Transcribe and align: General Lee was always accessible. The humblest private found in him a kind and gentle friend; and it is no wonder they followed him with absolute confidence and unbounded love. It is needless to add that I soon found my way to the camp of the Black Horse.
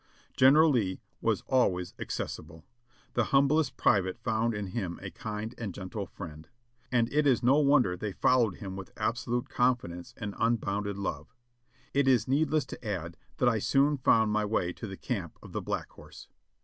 General 0.35 0.71
Lee 0.71 0.99
was 1.21 1.43
always 1.45 1.93
accessible. 1.99 2.65
The 3.13 3.25
humblest 3.25 3.77
private 3.77 4.17
found 4.17 4.55
in 4.55 4.65
him 4.69 4.99
a 5.03 5.11
kind 5.11 5.53
and 5.59 5.75
gentle 5.75 6.07
friend; 6.07 6.47
and 6.91 7.07
it 7.13 7.27
is 7.27 7.43
no 7.43 7.59
wonder 7.59 7.95
they 7.95 8.11
followed 8.11 8.55
him 8.55 8.75
with 8.75 8.91
absolute 8.97 9.47
confidence 9.47 10.15
and 10.17 10.33
unbounded 10.39 10.97
love. 10.97 11.35
It 11.93 12.07
is 12.07 12.27
needless 12.27 12.65
to 12.65 12.83
add 12.83 13.15
that 13.37 13.47
I 13.47 13.59
soon 13.59 13.99
found 13.99 14.31
my 14.31 14.43
way 14.43 14.73
to 14.73 14.87
the 14.87 14.97
camp 14.97 15.37
of 15.43 15.51
the 15.51 15.61
Black 15.61 15.91
Horse. 15.91 16.27